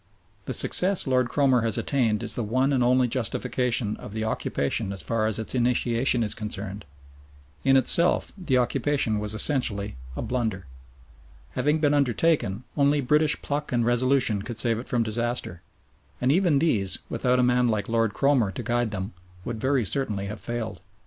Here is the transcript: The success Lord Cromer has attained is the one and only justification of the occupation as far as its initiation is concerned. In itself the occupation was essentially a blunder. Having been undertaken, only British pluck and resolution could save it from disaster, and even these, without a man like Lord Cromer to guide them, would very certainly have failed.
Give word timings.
The 0.45 0.53
success 0.55 1.05
Lord 1.05 1.29
Cromer 1.29 1.61
has 1.61 1.77
attained 1.77 2.23
is 2.23 2.33
the 2.33 2.41
one 2.43 2.73
and 2.73 2.83
only 2.83 3.07
justification 3.07 3.95
of 3.97 4.13
the 4.13 4.23
occupation 4.23 4.91
as 4.91 5.03
far 5.03 5.27
as 5.27 5.37
its 5.37 5.53
initiation 5.53 6.23
is 6.23 6.33
concerned. 6.33 6.85
In 7.63 7.77
itself 7.77 8.33
the 8.35 8.57
occupation 8.57 9.19
was 9.19 9.35
essentially 9.35 9.97
a 10.15 10.23
blunder. 10.23 10.65
Having 11.51 11.81
been 11.81 11.93
undertaken, 11.93 12.63
only 12.75 12.99
British 12.99 13.39
pluck 13.43 13.71
and 13.71 13.85
resolution 13.85 14.41
could 14.41 14.57
save 14.57 14.79
it 14.79 14.89
from 14.89 15.03
disaster, 15.03 15.61
and 16.19 16.31
even 16.31 16.57
these, 16.57 16.97
without 17.07 17.37
a 17.37 17.43
man 17.43 17.67
like 17.67 17.87
Lord 17.87 18.15
Cromer 18.15 18.49
to 18.53 18.63
guide 18.63 18.89
them, 18.89 19.13
would 19.45 19.61
very 19.61 19.85
certainly 19.85 20.25
have 20.25 20.39
failed. 20.39 20.81